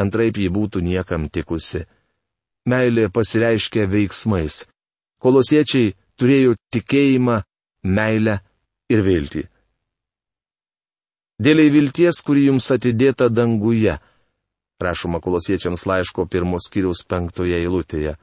antraip 0.02 0.40
ji 0.42 0.48
būtų 0.50 0.82
niekam 0.82 1.28
tikusi. 1.30 1.84
Meilė 2.66 3.08
pasireiškia 3.14 3.86
veiksmais. 3.86 4.64
Kolosiečiai 5.22 5.94
turėjo 6.18 6.56
tikėjimą, 6.74 7.38
meilę 7.84 8.40
ir 8.90 9.06
viltį. 9.06 9.44
Dėliai 11.38 11.70
vilties, 11.70 12.22
kuri 12.26 12.48
jums 12.48 12.66
atidėta 12.74 13.28
danguje, 13.30 13.98
rašoma 14.82 15.20
kolosiečiams 15.22 15.86
laiško 15.86 16.26
pirmos 16.26 16.66
kiriaus 16.72 17.04
penktoje 17.06 17.60
eilutėje 17.60 18.16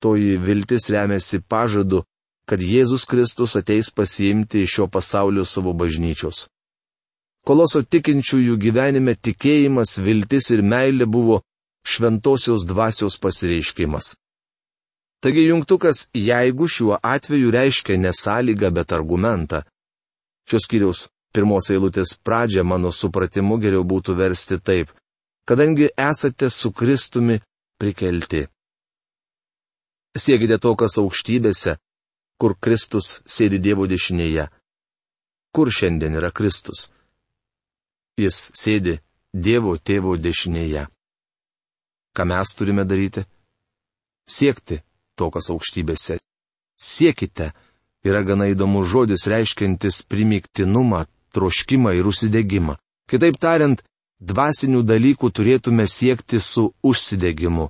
toji 0.00 0.38
viltis 0.38 0.88
remiasi 0.90 1.40
pažadu, 1.40 2.04
kad 2.48 2.62
Jėzus 2.62 3.04
Kristus 3.08 3.56
ateis 3.60 3.90
pasiimti 3.90 4.62
iš 4.62 4.76
šio 4.76 4.86
pasaulio 4.86 5.44
savo 5.44 5.74
bažnyčios. 5.74 6.46
Koloso 7.46 7.82
tikinčiųjų 7.82 8.56
gyvenime 8.60 9.14
tikėjimas, 9.14 9.98
viltis 10.04 10.50
ir 10.54 10.62
meilė 10.62 11.06
buvo 11.06 11.42
šventosios 11.86 12.66
dvasios 12.68 13.18
pasireiškimas. 13.20 14.16
Taigi 15.22 15.48
jungtukas 15.48 16.08
jeigu 16.14 16.68
šiuo 16.68 16.98
atveju 17.02 17.50
reiškia 17.50 17.98
nesąlygą, 17.98 18.70
bet 18.70 18.92
argumentą. 18.92 19.64
Šios 20.48 20.68
kiriaus 20.70 21.08
pirmos 21.34 21.70
eilutės 21.70 22.14
pradžią 22.24 22.64
mano 22.64 22.92
supratimu 22.94 23.58
geriau 23.62 23.84
būtų 23.84 24.16
versti 24.18 24.58
taip, 24.60 24.92
kadangi 25.48 25.90
esate 25.96 26.50
su 26.50 26.72
Kristumi 26.72 27.38
prikelti. 27.80 28.46
Siekite 30.18 30.58
to, 30.58 30.74
kas 30.74 30.98
aukštybėse, 30.98 31.76
kur 32.40 32.54
Kristus 32.58 33.20
sėdi 33.26 33.58
Dievo 33.62 33.86
dešinėje. 33.90 34.48
Kur 35.54 35.70
šiandien 35.72 36.16
yra 36.18 36.30
Kristus? 36.34 36.88
Jis 38.18 38.48
sėdi 38.56 38.98
Dievo 39.32 39.76
tėvo 39.78 40.16
dešinėje. 40.18 40.88
Ką 42.16 42.24
mes 42.26 42.54
turime 42.58 42.84
daryti? 42.88 43.24
Siekti 44.28 44.80
to, 45.14 45.30
kas 45.30 45.50
aukštybėse. 45.54 46.18
Siekite 46.78 47.52
yra 48.06 48.22
gana 48.26 48.48
įdomus 48.50 48.88
žodis 48.90 49.26
reiškiantis 49.30 50.02
primiktinumą, 50.10 51.04
troškimą 51.34 51.94
ir 51.98 52.06
užsidegimą. 52.10 52.76
Kitaip 53.10 53.38
tariant, 53.40 53.82
dvasinių 54.20 54.82
dalykų 54.82 55.30
turėtume 55.30 55.86
siekti 55.86 56.40
su 56.40 56.68
užsidegimu. 56.82 57.68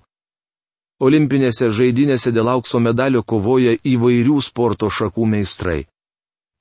Olimpinėse 0.99 1.69
žaidynėse 1.71 2.33
dėl 2.35 2.49
aukso 2.51 2.81
medalio 2.83 3.23
kovoja 3.23 3.77
įvairių 3.87 4.41
sporto 4.43 4.89
šakų 4.91 5.27
meistrai. 5.35 5.85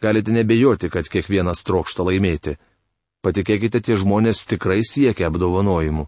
Galite 0.01 0.31
nebejoti, 0.31 0.91
kad 0.93 1.09
kiekvienas 1.09 1.63
trokšta 1.65 2.05
laimėti. 2.05 2.53
Patikėkite, 3.25 3.81
tie 3.81 3.97
žmonės 3.97 4.45
tikrai 4.45 4.83
siekia 4.85 5.31
apdovanojimų. 5.31 6.05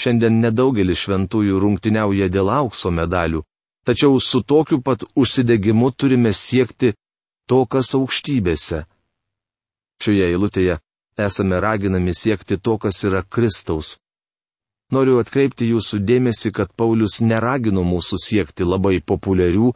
Šiandien 0.00 0.40
nedaugelis 0.40 1.02
šventųjų 1.04 1.58
rungtiniauja 1.60 2.30
dėl 2.32 2.48
aukso 2.54 2.88
medalių, 2.90 3.42
tačiau 3.84 4.16
su 4.20 4.40
tokiu 4.40 4.80
pat 4.80 5.04
užsidegimu 5.12 5.90
turime 5.92 6.32
siekti 6.32 6.94
to, 7.50 7.66
kas 7.66 7.92
aukštybėse. 7.98 8.86
Šioje 10.00 10.30
eilutėje 10.32 10.78
esame 11.20 11.60
raginami 11.60 12.14
siekti 12.14 12.56
to, 12.56 12.78
kas 12.78 13.04
yra 13.04 13.22
Kristaus. 13.22 13.98
Noriu 14.90 15.20
atkreipti 15.22 15.68
jūsų 15.70 16.00
dėmesį, 16.02 16.50
kad 16.56 16.72
Paulius 16.74 17.20
neragino 17.20 17.84
mūsų 17.86 18.18
siekti 18.18 18.66
labai 18.66 18.98
populiarių, 19.00 19.70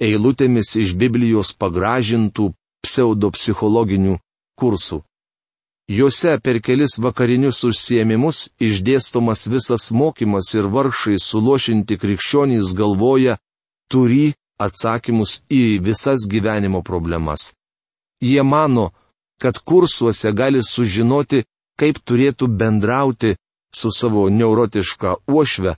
eilutėmis 0.00 0.76
iš 0.80 0.94
Biblijos 0.96 1.52
pagražintų 1.52 2.52
pseudopsichologinių 2.86 4.16
kursų. 4.56 5.02
Juose 5.86 6.38
per 6.42 6.58
kelis 6.66 6.96
vakarinius 6.98 7.60
užsiemimus 7.68 8.48
išdėstomas 8.58 9.46
visas 9.46 9.90
mokymas 9.94 10.48
ir 10.56 10.66
vargšai 10.66 11.18
sulošinti 11.22 11.98
krikščionys 12.02 12.72
galvoja, 12.74 13.36
turi 13.92 14.34
atsakymus 14.58 15.42
į 15.52 15.78
visas 15.84 16.26
gyvenimo 16.26 16.82
problemas. 16.82 17.52
Jie 18.24 18.42
mano, 18.42 18.90
kad 19.42 19.58
kursuose 19.58 20.32
gali 20.32 20.62
sužinoti, 20.62 21.44
kaip 21.80 21.98
turėtų 22.08 22.48
bendrauti 22.48 23.36
su 23.74 23.90
savo 23.92 24.28
neurotiška 24.30 25.16
uošve 25.28 25.76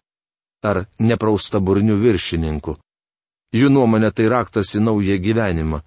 ar 0.63 0.85
nepraustaburniu 0.99 1.97
viršininku. 2.03 2.77
Jų 3.55 3.71
nuomonė 3.73 4.11
tai 4.13 4.29
raktas 4.29 4.75
į 4.77 4.83
naują 4.85 5.17
gyvenimą. 5.25 5.81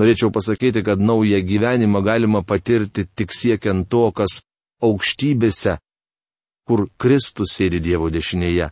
Norėčiau 0.00 0.30
pasakyti, 0.32 0.82
kad 0.86 1.00
naują 1.02 1.40
gyvenimą 1.44 2.02
galima 2.02 2.42
patirti 2.42 3.04
tik 3.04 3.34
siekiant 3.34 3.88
to, 3.90 4.06
kas 4.14 4.40
aukštybėse, 4.80 5.76
kur 6.66 6.86
Kristus 6.96 7.56
sėdi 7.58 7.80
Dievo 7.82 8.08
dešinėje. 8.14 8.70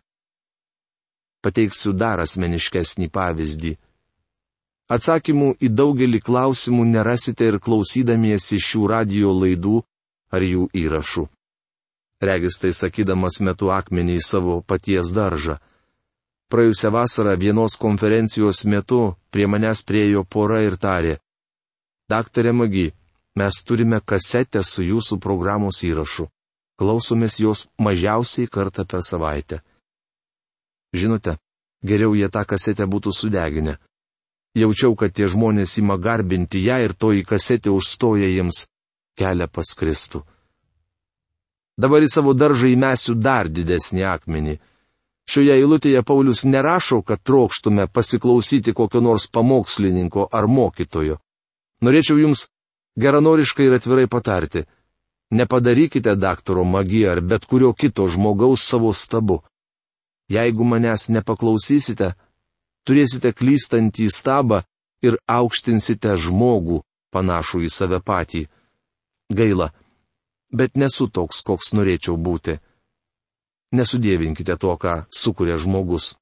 Pateiksiu 1.44 1.92
dar 1.92 2.22
asmeniškesnį 2.22 3.10
pavyzdį. 3.14 3.74
Atsakymų 4.88 5.48
į 5.60 5.68
daugelį 5.76 6.18
klausimų 6.24 6.84
nerasite 6.88 7.48
ir 7.50 7.58
klausydamiesi 7.60 8.56
šių 8.56 8.86
radio 8.88 9.34
laidų 9.36 9.82
ar 10.32 10.44
jų 10.44 10.68
įrašų. 10.82 11.24
Regis 12.24 12.56
tai 12.58 12.70
sakydamas 12.72 13.36
metu 13.44 13.68
akmenį 13.70 14.16
į 14.18 14.22
savo 14.24 14.54
paties 14.64 15.12
daržą. 15.14 15.58
Praėjusią 16.48 16.90
vasarą 16.94 17.34
vienos 17.36 17.76
konferencijos 17.76 18.64
metu 18.64 19.00
prie 19.30 19.46
manęs 19.46 19.84
priejo 19.84 20.24
pora 20.24 20.62
ir 20.64 20.78
tarė. 20.80 21.18
Daktarė 22.08 22.54
Magi, 22.56 22.86
mes 23.36 23.60
turime 23.68 24.00
kasetę 24.00 24.64
su 24.64 24.82
jūsų 24.82 25.20
programos 25.20 25.82
įrašu. 25.84 26.30
Klausomės 26.80 27.36
jos 27.44 27.66
mažiausiai 27.78 28.48
kartą 28.48 28.86
per 28.88 29.04
savaitę. 29.04 29.60
Žinote, 30.96 31.36
geriau 31.84 32.16
jie 32.16 32.30
tą 32.32 32.46
kasetę 32.48 32.86
būtų 32.88 33.12
sudeginę. 33.12 33.76
Jaučiau, 34.58 34.96
kad 34.98 35.12
tie 35.14 35.28
žmonės 35.30 35.76
ima 35.78 35.96
garbinti 36.00 36.64
ją 36.64 36.80
ir 36.82 36.94
toji 36.94 37.24
kasetė 37.26 37.70
užstoja 37.70 38.28
jiems 38.32 38.64
kelią 39.18 39.46
pas 39.52 39.70
Kristų. 39.78 40.24
Dabar 41.78 42.02
į 42.02 42.08
savo 42.10 42.34
daržą 42.34 42.72
įmesiu 42.72 43.14
dar 43.14 43.46
didesnį 43.46 44.02
akmenį. 44.10 44.56
Šioje 45.28 45.54
eilutėje 45.60 46.02
Paulius 46.02 46.42
nerašo, 46.48 47.02
kad 47.06 47.22
trokštume 47.22 47.86
pasiklausyti 47.92 48.72
kokio 48.74 49.02
nors 49.04 49.28
pamokslininko 49.30 50.26
ar 50.32 50.48
mokytojo. 50.48 51.18
Norėčiau 51.84 52.18
jums 52.18 52.48
geranoriškai 52.98 53.68
ir 53.68 53.76
atvirai 53.76 54.08
patarti. 54.10 54.64
Nepadarykite 55.30 56.16
daktaro 56.16 56.64
magiją 56.64 57.12
ar 57.12 57.20
bet 57.20 57.44
kurio 57.46 57.74
kito 57.76 58.08
žmogaus 58.08 58.64
savo 58.64 58.92
stabu. 58.92 59.42
Jeigu 60.32 60.64
manęs 60.64 61.08
nepaklausysite, 61.12 62.14
turėsite 62.88 63.34
klystantį 63.36 64.08
stabą 64.12 64.62
ir 65.04 65.18
aukštinsite 65.28 66.16
žmogų, 66.24 66.80
panašų 67.12 67.66
į 67.66 67.70
save 67.72 68.00
patį. 68.00 68.46
Gaila, 69.28 69.68
bet 70.50 70.76
nesu 70.80 71.08
toks, 71.12 71.42
koks 71.44 71.74
norėčiau 71.76 72.16
būti. 72.16 72.58
Nesudėvinkite 73.76 74.56
to, 74.56 74.72
ką 74.80 74.94
sukuria 75.12 75.58
žmogus. 75.60 76.14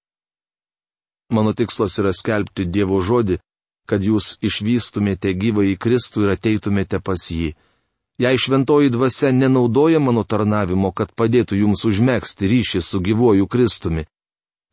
Mano 1.30 1.52
tikslas 1.54 1.94
yra 2.02 2.12
skelbti 2.14 2.66
Dievo 2.66 2.98
žodį, 3.02 3.38
kad 3.86 4.02
jūs 4.02 4.34
išvystumėte 4.42 5.30
gyvą 5.38 5.62
į 5.72 5.76
Kristų 5.78 6.26
ir 6.26 6.34
ateitumėte 6.34 6.98
pas 7.02 7.22
jį. 7.30 7.54
Jei 8.18 8.38
šventoji 8.40 8.90
dvasia 8.90 9.30
nenaudoja 9.30 10.00
mano 10.00 10.24
tarnavimo, 10.24 10.90
kad 10.90 11.12
padėtų 11.14 11.60
jums 11.60 11.84
užmėgsti 11.86 12.48
ryšį 12.50 12.82
su 12.82 13.00
gyvoju 13.04 13.46
Kristumi, 13.46 14.06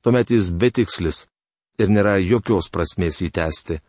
tuomet 0.02 0.32
jis 0.32 0.50
betikslis, 0.56 1.26
ir 1.80 1.90
nėra 1.90 2.18
jokios 2.22 2.70
prasmės 2.74 3.22
įtesti. 3.26 3.80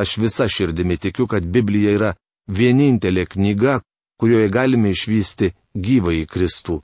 Aš 0.00 0.16
visa 0.22 0.48
širdimi 0.48 0.96
tikiu, 0.96 1.26
kad 1.28 1.44
Biblija 1.44 1.92
yra 1.96 2.10
vienintelė 2.48 3.26
knyga, 3.28 3.80
kurioje 4.20 4.48
galime 4.52 4.92
išvysti 4.94 5.52
gyvą 5.74 6.14
į 6.22 6.26
Kristų. 6.30 6.80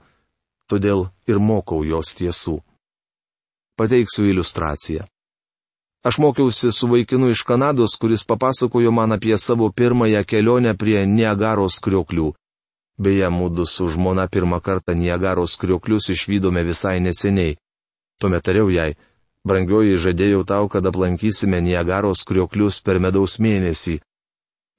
Todėl 0.69 1.09
ir 1.31 1.39
mokau 1.39 1.85
jos 1.87 2.13
tiesų. 2.19 2.59
Pateiksiu 3.77 4.27
iliustraciją. 4.31 5.07
Aš 6.07 6.19
mokiausi 6.23 6.73
su 6.73 6.89
vaikinu 6.89 7.31
iš 7.31 7.43
Kanados, 7.43 7.97
kuris 8.01 8.25
papasakojo 8.25 8.91
man 8.93 9.13
apie 9.13 9.39
savo 9.39 9.71
pirmąją 9.73 10.23
kelionę 10.25 10.75
prie 10.79 11.07
Niagaros 11.07 11.81
krioklių. 11.83 12.33
Beje, 12.99 13.29
mūdu 13.29 13.67
su 13.67 13.89
žmona 13.93 14.29
pirmą 14.29 14.61
kartą 14.61 14.95
Niagaros 14.95 15.57
krioklius 15.61 16.09
išvykome 16.15 16.63
visai 16.65 17.01
neseniai. 17.01 17.57
Tuomet 18.21 18.45
tariau 18.47 18.71
jai, 18.71 18.95
Brangioji, 19.47 19.95
žadėjau 20.03 20.43
tau, 20.43 20.67
kad 20.67 20.87
aplankysime 20.91 21.61
Niagaros 21.63 22.25
krioklius 22.27 22.81
per 22.83 22.99
medaus 22.99 23.39
mėnesį. 23.39 24.01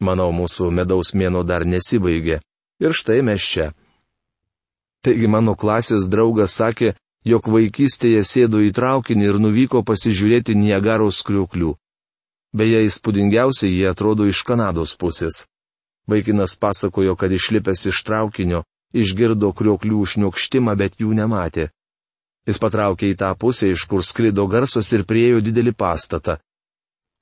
Manau, 0.03 0.29
mūsų 0.35 0.67
medaus 0.75 1.13
mėno 1.15 1.43
dar 1.47 1.63
nesibaigė. 1.65 2.41
Ir 2.83 2.93
štai 2.93 3.21
mes 3.23 3.41
čia. 3.41 3.71
Taigi 5.01 5.29
mano 5.31 5.55
klasės 5.55 6.09
draugas 6.11 6.57
sakė, 6.59 6.93
jog 7.23 7.47
vaikystėje 7.47 8.25
sėdo 8.27 8.59
į 8.61 8.73
traukinį 8.75 9.29
ir 9.29 9.39
nuvyko 9.39 9.83
pasižiūrėti 9.87 10.57
Niagaros 10.59 11.23
krioklių. 11.23 11.77
Beje, 12.57 12.83
įspūdingiausiai 12.89 13.71
jie 13.71 13.87
atrodo 13.87 14.27
iš 14.27 14.43
Kanados 14.43 14.97
pusės. 14.99 15.45
Vaikinas 16.11 16.55
pasakojo, 16.59 17.15
kad 17.15 17.31
išlipęs 17.31 17.87
iš 17.91 18.03
traukinio, 18.03 18.65
išgirdo 18.91 19.53
krioklių 19.55 20.03
šniokštimą, 20.11 20.75
bet 20.75 20.99
jų 20.99 21.15
nematė. 21.15 21.69
Jis 22.47 22.59
patraukė 22.63 23.11
į 23.11 23.17
tą 23.19 23.33
pusę, 23.35 23.67
iš 23.73 23.83
kur 23.91 24.03
sklido 24.07 24.45
garsos 24.47 24.93
ir 24.95 25.03
priejo 25.07 25.41
didelį 25.43 25.73
pastatą. 25.75 26.37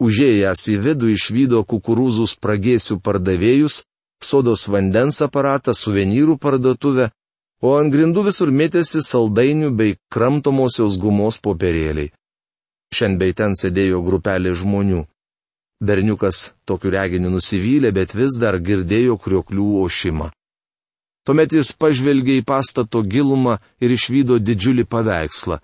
Užėjęs 0.05 0.61
į 0.73 0.75
vidų 0.85 1.09
išvydo 1.15 1.63
kukurūzų 1.71 2.27
spragėsių 2.29 2.99
pardavėjus, 3.01 3.81
sodos 4.21 4.67
vandens 4.67 5.21
aparatą, 5.25 5.73
suvenyrų 5.73 6.37
parduotuvę, 6.37 7.09
o 7.63 7.73
ant 7.79 7.93
grindų 7.93 8.27
visur 8.27 8.51
mėtėsi 8.51 9.01
saldainių 9.01 9.71
bei 9.79 9.97
kramtomosios 10.13 10.99
gumos 11.01 11.39
popierėliai. 11.41 12.11
Šiandien 12.93 13.19
bei 13.21 13.33
ten 13.33 13.55
sėdėjo 13.57 14.03
grupelė 14.05 14.53
žmonių. 14.53 15.05
Berniukas 15.81 16.51
tokiu 16.69 16.91
reginiu 16.93 17.31
nusivylė, 17.33 17.91
bet 17.91 18.13
vis 18.15 18.37
dar 18.39 18.59
girdėjo 18.59 19.17
krioklių 19.17 19.69
ošimą. 19.87 20.29
Tuomet 21.25 21.55
jis 21.57 21.71
pažvelgė 21.81 22.39
į 22.39 22.45
pastato 22.45 23.01
gilumą 23.01 23.57
ir 23.81 23.93
išvydo 23.95 24.37
didžiulį 24.39 24.85
paveikslą. 24.85 25.59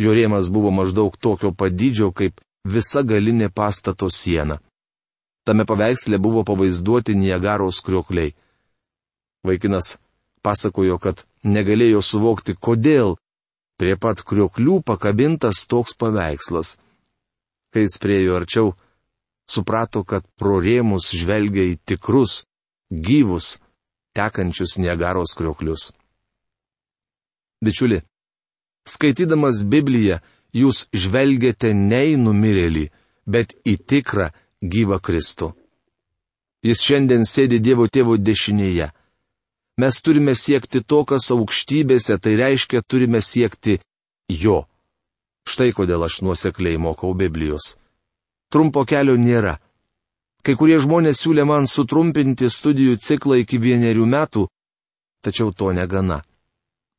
Jo 0.00 0.14
rėmas 0.16 0.48
buvo 0.48 0.70
maždaug 0.70 1.16
tokio 1.18 1.50
padydžio 1.52 2.12
kaip 2.14 2.40
visa 2.64 3.02
galinė 3.02 3.50
pastato 3.50 4.08
siena. 4.10 4.60
Tame 5.44 5.66
paveiksle 5.66 6.18
buvo 6.18 6.44
pavaizduoti 6.46 7.16
Niagaros 7.18 7.80
kriokliai. 7.82 8.34
Vaikinas 9.44 9.96
pasakojo, 10.44 11.00
kad 11.02 11.24
negalėjo 11.42 12.04
suvokti, 12.04 12.54
kodėl 12.54 13.16
Prie 13.80 13.94
pat 13.96 14.20
krioklių 14.20 14.82
pakabintas 14.84 15.62
toks 15.64 15.94
paveikslas. 15.96 16.74
Kai 17.72 17.86
jis 17.86 17.94
priejo 18.02 18.34
arčiau, 18.36 18.74
suprato, 19.48 20.02
kad 20.04 20.26
pro 20.36 20.58
rėmus 20.60 21.06
žvelgia 21.16 21.64
į 21.70 21.78
tikrus, 21.88 22.42
gyvus, 22.92 23.54
tekančius 24.16 24.78
Niagaros 24.78 25.34
krioklius. 25.38 25.90
Bičiuli, 27.64 28.00
skaitydamas 28.88 29.64
Bibliją, 29.68 30.20
jūs 30.56 30.86
žvelgiate 30.96 31.74
ne 31.76 32.02
į 32.14 32.16
numirėlį, 32.24 32.86
bet 33.26 33.54
į 33.68 33.76
tikrą 33.90 34.30
gyvą 34.62 34.98
Kristų. 35.00 35.52
Jis 36.64 36.82
šiandien 36.84 37.24
sėdi 37.24 37.60
Dievo 37.60 37.86
tėvo 37.88 38.16
dešinėje. 38.20 38.90
Mes 39.80 40.00
turime 40.04 40.34
siekti 40.36 40.82
to, 40.84 41.04
kas 41.08 41.30
aukštybėse, 41.32 42.18
tai 42.20 42.34
reiškia 42.36 42.82
turime 42.84 43.22
siekti 43.24 43.78
jo. 44.28 44.66
Štai 45.48 45.70
kodėl 45.72 46.04
aš 46.04 46.20
nuosekliai 46.26 46.76
mokau 46.76 47.14
Biblijos. 47.16 47.76
Trumpo 48.52 48.84
kelio 48.84 49.16
nėra. 49.16 49.56
Kai 50.40 50.54
kurie 50.56 50.78
žmonės 50.80 51.20
siūlė 51.20 51.44
man 51.44 51.66
sutrumpinti 51.68 52.48
studijų 52.48 52.96
ciklą 52.96 53.42
iki 53.42 53.58
vienerių 53.60 54.06
metų, 54.08 54.46
tačiau 55.24 55.52
to 55.52 55.72
negana. 55.76 56.22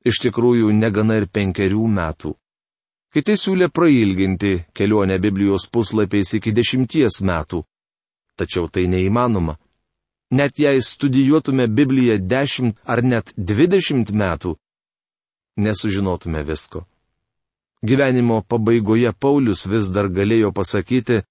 Iš 0.06 0.22
tikrųjų, 0.26 0.70
negana 0.74 1.18
ir 1.22 1.28
penkerių 1.30 1.88
metų. 1.88 2.36
Kiti 3.12 3.36
siūlė 3.38 3.68
prailginti 3.74 4.54
kelionę 4.74 5.18
Biblijos 5.20 5.68
puslapiais 5.68 6.34
iki 6.38 6.54
dešimties 6.54 7.20
metų. 7.26 7.64
Tačiau 8.40 8.70
tai 8.70 8.86
neįmanoma. 8.88 9.58
Net 10.32 10.60
jei 10.60 10.80
studijuotume 10.82 11.68
Bibliją 11.68 12.16
10 12.24 12.78
ar 12.88 13.02
net 13.04 13.34
20 13.36 14.14
metų, 14.16 14.56
nesužinotume 15.58 16.44
visko. 16.48 16.86
Gyvenimo 17.84 18.42
pabaigoje 18.48 19.12
Paulius 19.12 19.66
vis 19.68 19.90
dar 19.90 20.08
galėjo 20.08 20.54
pasakyti, 20.54 21.24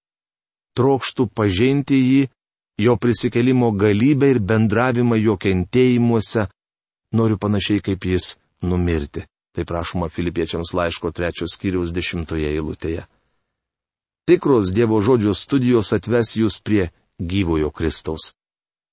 trokštų 0.78 1.26
pažinti 1.34 1.98
jį, 1.98 2.22
jo 2.80 2.96
prisikelimo 2.96 3.72
galybę 3.72 4.30
ir 4.34 4.40
bendravimą 4.40 5.18
jo 5.20 5.36
kentėjimuose, 5.36 6.46
noriu 7.12 7.38
panašiai 7.38 7.82
kaip 7.84 8.04
jis 8.04 8.36
numirti. 8.62 9.26
Tai 9.50 9.64
prašoma 9.66 10.08
filipiečiams 10.08 10.70
laiško 10.78 11.10
trečios 11.10 11.56
skyriaus 11.56 11.90
dešimtoje 11.90 12.52
eilutėje. 12.54 13.06
Tikros 14.30 14.70
Dievo 14.70 15.00
žodžio 15.02 15.34
studijos 15.34 15.90
atves 15.92 16.36
jūs 16.38 16.60
prie 16.62 16.92
gyvojo 17.18 17.72
Kristaus. 17.74 18.30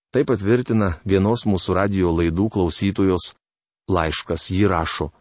Tai 0.09 0.23
patvirtina 0.25 0.95
vienos 1.05 1.45
mūsų 1.45 1.75
radio 1.77 2.09
laidų 2.15 2.47
klausytojos 2.55 3.35
laiškas 3.91 4.49
jį 4.49 4.65
rašo. 4.71 5.11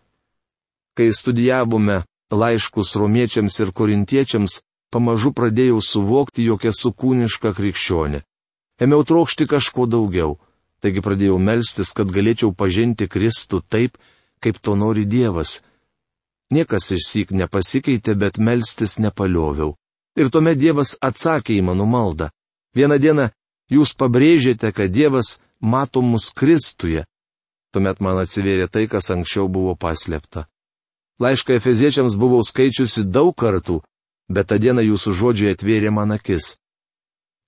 Kai 0.97 1.11
studijavome 1.12 2.01
laiškus 2.33 2.95
romiečiams 2.97 3.61
ir 3.61 3.73
korintiečiams, 3.77 4.62
pamažu 4.90 5.33
pradėjau 5.33 5.81
suvokti, 5.83 6.46
jog 6.46 6.64
esu 6.68 6.92
kūniška 6.92 7.53
krikščionė. 7.57 8.22
Ėmiau 8.83 9.07
trokšti 9.09 9.46
kažko 9.49 9.87
daugiau, 9.88 10.37
taigi 10.85 11.03
pradėjau 11.05 11.38
melstis, 11.40 11.94
kad 11.96 12.12
galėčiau 12.12 12.53
pažinti 12.53 13.09
Kristų 13.09 13.62
taip, 13.68 13.96
kaip 14.40 14.61
to 14.61 14.77
nori 14.77 15.07
Dievas. 15.09 15.62
Niekas 16.53 16.92
išsyk 16.94 17.33
nepasikeitė, 17.33 18.14
bet 18.14 18.38
melstis 18.38 18.99
nepalioviau. 19.03 19.75
Ir 20.16 20.31
tuomet 20.31 20.61
Dievas 20.61 20.94
atsakė 21.03 21.57
į 21.57 21.64
mano 21.66 21.88
maldą. 21.88 22.31
Vieną 22.77 23.01
dieną 23.01 23.31
Jūs 23.66 23.96
pabrėžėte, 23.99 24.70
kad 24.70 24.92
Dievas 24.94 25.40
mato 25.61 26.03
mus 26.03 26.31
Kristuje. 26.31 27.03
Tuomet 27.75 27.99
man 28.01 28.20
atsivėrė 28.22 28.68
tai, 28.70 28.87
kas 28.87 29.11
anksčiau 29.11 29.49
buvo 29.51 29.75
paslėpta. 29.75 30.46
Laišką 31.18 31.57
Efeziečiams 31.59 32.14
buvau 32.20 32.44
skaičiusi 32.46 33.03
daug 33.09 33.35
kartų, 33.35 33.81
bet 34.29 34.49
tą 34.51 34.59
dieną 34.62 34.83
jūsų 34.85 35.15
žodžiai 35.21 35.55
atvėrė 35.55 35.93
man 35.95 36.15
akis. 36.17 36.57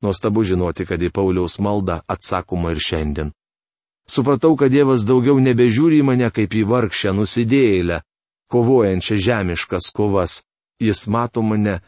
Nuostabu 0.03 0.45
žinoti, 0.47 0.87
kad 0.87 1.03
į 1.03 1.11
Pauliaus 1.11 1.59
maldą 1.59 2.01
atsakoma 2.07 2.71
ir 2.75 2.83
šiandien. 2.83 3.33
Supratau, 4.09 4.55
kad 4.57 4.73
Dievas 4.73 5.05
daugiau 5.05 5.37
nebežiūri 5.43 5.99
į 6.01 6.07
mane 6.07 6.31
kaip 6.33 6.55
į 6.55 6.63
vargšę 6.71 7.13
nusidėjėlę, 7.19 7.99
kovojančią 8.49 9.19
žemiškas 9.27 9.91
kovas. 9.93 10.43
Jis 10.79 11.09
mato 11.11 11.43
mane 11.43 11.81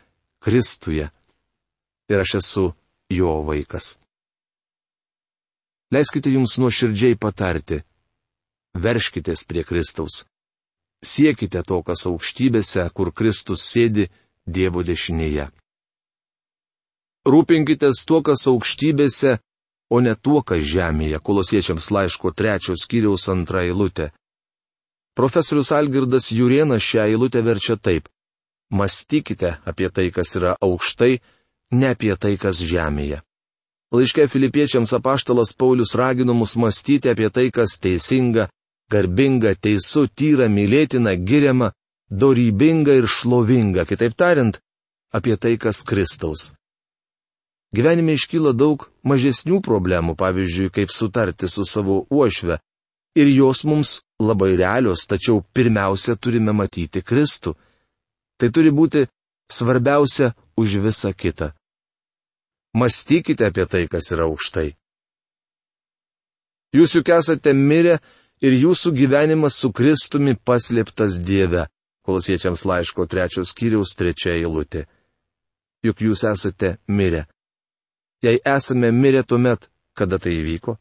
Kristuje. 0.43 1.07
Ir 2.11 2.19
aš 2.25 2.35
esu 2.41 2.65
jo 3.09 3.35
vaikas. 3.47 4.01
Leiskite 5.95 6.33
jums 6.35 6.57
nuoširdžiai 6.59 7.15
patarti. 7.15 7.81
Verškitės 8.75 9.47
prie 9.47 9.63
Kristaus. 9.67 10.25
Siekite 11.07 11.63
to, 11.63 11.79
kas 11.87 12.05
aukštybėse, 12.11 12.85
kur 12.95 13.15
Kristus 13.15 13.63
sėdi 13.65 14.11
Dievo 14.47 14.83
dešinėje. 14.83 15.51
Rūpinkitės 17.29 18.05
tuo, 18.09 18.23
kas 18.25 18.47
aukštybėse, 18.49 19.39
o 19.93 20.01
ne 20.01 20.15
tuo, 20.17 20.41
kas 20.43 20.65
žemėje, 20.65 21.21
kolosiečiams 21.21 21.91
laiško 21.93 22.33
trečios 22.33 22.87
skyriaus 22.87 23.29
antra 23.29 23.67
eilutė. 23.69 24.11
Profesorius 25.19 25.73
Algirdas 25.77 26.31
Jurienas 26.33 26.83
šią 26.83 27.11
eilutę 27.11 27.43
verčia 27.45 27.77
taip. 27.77 28.09
Mąstykite 28.71 29.59
apie 29.67 29.91
tai, 29.91 30.09
kas 30.15 30.37
yra 30.39 30.55
aukštai, 30.63 31.19
ne 31.75 31.91
apie 31.91 32.15
tai, 32.17 32.37
kas 32.39 32.63
žemėje. 32.63 33.21
Laiške 33.91 34.29
filipiečiams 34.31 34.93
apaštalas 34.95 35.53
Paulius 35.53 35.97
ragino 35.99 36.35
mus 36.35 36.55
mąstyti 36.57 37.11
apie 37.11 37.29
tai, 37.35 37.51
kas 37.51 37.75
teisinga, 37.83 38.47
garbinga, 38.91 39.57
teisų, 39.59 40.07
tyra, 40.15 40.47
mylėtina, 40.47 41.17
giriama, 41.19 41.73
dorybinga 42.11 42.97
ir 42.99 43.07
šlovinga, 43.07 43.87
kitaip 43.87 44.17
tariant, 44.19 44.59
apie 45.15 45.37
tai, 45.37 45.57
kas 45.59 45.83
Kristaus. 45.87 46.53
Gyvenime 47.71 48.17
iškyla 48.19 48.51
daug 48.53 48.89
mažesnių 49.07 49.61
problemų, 49.63 50.17
pavyzdžiui, 50.19 50.73
kaip 50.75 50.91
sutarti 50.91 51.47
su 51.49 51.63
savo 51.65 52.03
uošve, 52.11 52.59
ir 53.15 53.27
jos 53.31 53.63
mums 53.65 54.01
labai 54.19 54.57
realios, 54.59 55.07
tačiau 55.07 55.45
pirmiausia 55.55 56.17
turime 56.17 56.53
matyti 56.53 57.03
Kristų. 57.03 57.55
Tai 58.39 58.49
turi 58.51 58.71
būti 58.75 59.07
svarbiausia 59.51 60.35
už 60.57 60.81
visą 60.83 61.13
kitą. 61.15 61.53
Mąstykite 62.75 63.47
apie 63.47 63.67
tai, 63.67 63.87
kas 63.91 64.11
yra 64.15 64.27
aukštai. 64.31 64.75
Jūs 66.75 66.95
juk 66.95 67.09
esate 67.11 67.53
mirę 67.55 67.99
ir 68.43 68.55
jūsų 68.55 68.95
gyvenimas 68.95 69.59
su 69.59 69.73
Kristumi 69.75 70.37
paslėptas 70.39 71.19
Dieve. 71.19 71.67
Kolosiečiams 72.07 72.65
laiško 72.65 73.07
trečios 73.07 73.53
skyriaus 73.53 73.95
trečia 73.97 74.33
eilutė. 74.39 74.87
Juk 75.85 76.01
jūs 76.05 76.25
esate 76.29 76.77
mirę. 76.89 77.27
Jei 78.23 78.41
esame 78.45 78.91
mirę 78.93 79.23
tuomet, 79.25 79.71
kada 79.97 80.19
tai 80.19 80.35
įvyko? 80.41 80.77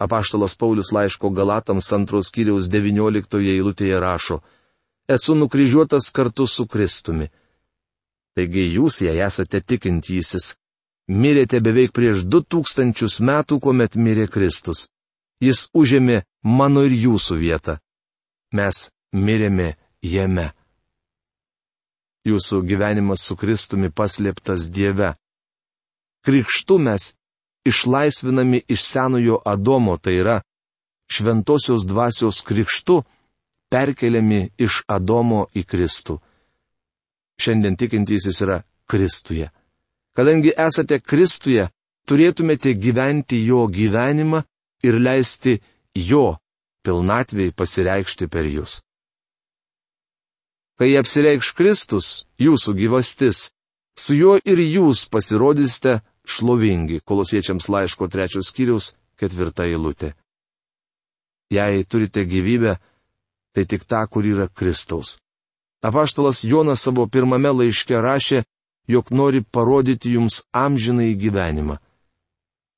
Apaštalas 0.00 0.54
Paulius 0.56 0.92
laiško 0.92 1.30
Galatams 1.30 1.92
antros 1.92 2.30
skyriaus 2.32 2.68
devynioliktoje 2.68 3.52
eilutėje 3.56 4.00
rašo: 4.00 4.40
Esu 5.08 5.34
nukryžiuotas 5.34 6.10
kartu 6.16 6.46
su 6.46 6.66
Kristumi. 6.66 7.28
Taigi 8.34 8.64
jūs, 8.76 9.02
jei 9.04 9.20
esate 9.20 9.60
tikintysis, 9.60 10.54
mirėte 11.08 11.60
beveik 11.60 11.92
prieš 11.92 12.24
du 12.24 12.40
tūkstančius 12.40 13.20
metų, 13.20 13.60
kuomet 13.60 13.96
mirė 13.96 14.26
Kristus. 14.28 14.88
Jis 15.42 15.68
užėmė 15.74 16.22
mano 16.42 16.84
ir 16.88 16.94
jūsų 16.96 17.36
vietą. 17.36 17.78
Mes 18.52 18.88
mirėme 19.12 19.74
jame. 20.02 20.50
Jūsų 22.26 22.62
gyvenimas 22.66 23.24
su 23.26 23.36
Kristumi 23.36 23.90
paslėptas 23.90 24.68
Dieve. 24.70 25.14
Krikštu 26.22 26.78
mes 26.78 27.14
išlaisvinami 27.66 28.62
iš 28.68 28.82
senojo 28.82 29.40
Adomo, 29.44 29.96
tai 29.98 30.18
yra 30.20 30.36
šventosios 31.10 31.86
dvasios 31.86 32.42
krikštu, 32.46 33.02
perkeliami 33.70 34.50
iš 34.58 34.82
Adomo 34.86 35.46
į 35.54 35.64
Kristų. 35.66 36.18
Šiandien 37.42 37.76
tikintysis 37.76 38.38
yra 38.44 38.62
Kristuje. 38.86 39.50
Kadangi 40.14 40.52
esate 40.54 41.00
Kristuje, 41.00 41.66
turėtumėte 42.06 42.74
gyventi 42.78 43.42
jo 43.46 43.66
gyvenimą 43.66 44.42
ir 44.86 44.98
leisti 45.00 45.58
jo 45.96 46.36
pilnatvėjai 46.86 47.54
pasireikšti 47.56 48.28
per 48.28 48.46
jūs. 48.46 48.82
Kai 50.80 50.94
apsireikš 50.98 51.52
Kristus, 51.56 52.06
jūsų 52.40 52.74
gyvastis, 52.78 53.50
su 53.98 54.16
juo 54.16 54.38
ir 54.44 54.58
jūs 54.58 55.04
pasirodysite 55.12 56.00
šlovingi, 56.24 57.02
kolosiečiams 57.04 57.68
laiško 57.68 58.08
trečios 58.08 58.48
skyriaus 58.50 58.92
ketvirta 59.20 59.66
eilutė. 59.68 60.14
Jei 61.52 61.84
turite 61.84 62.24
gyvybę, 62.24 62.78
tai 63.52 63.64
tik 63.68 63.84
ta, 63.84 64.06
kur 64.06 64.24
yra 64.24 64.48
Kristaus. 64.48 65.20
Apaštalas 65.82 66.44
Jonas 66.44 66.80
savo 66.80 67.06
pirmame 67.06 67.50
laiške 67.52 67.98
rašė, 68.00 68.44
jog 68.88 69.10
nori 69.10 69.42
parodyti 69.42 70.14
jums 70.16 70.42
amžinai 70.52 71.12
gyvenimą. 71.18 71.76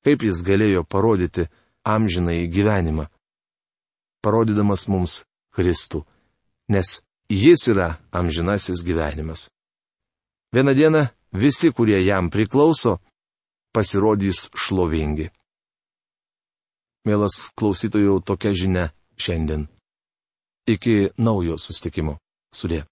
Kaip 0.05 0.25
jis 0.25 0.43
galėjo 0.45 0.83
parodyti 0.83 1.47
amžinai 1.85 2.45
gyvenimą? 2.51 3.07
Parodydamas 4.21 4.87
mums 4.89 5.23
Kristų, 5.55 6.03
nes 6.69 6.99
Jis 7.29 7.67
yra 7.67 7.97
amžinasis 8.11 8.83
gyvenimas. 8.85 9.49
Vieną 10.53 10.73
dieną 10.73 11.07
visi, 11.33 11.71
kurie 11.73 12.05
jam 12.05 12.29
priklauso, 12.29 12.99
pasirodys 13.73 14.49
šlovingi. 14.53 15.29
Mielas 17.05 17.51
klausytojų, 17.57 18.21
tokia 18.25 18.53
žinia 18.53 18.85
šiandien. 19.17 19.67
Iki 20.69 21.17
naujo 21.17 21.57
sustikimo. 21.61 22.17
Sudė. 22.53 22.85